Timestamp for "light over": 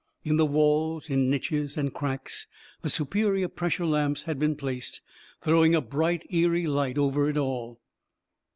6.65-7.29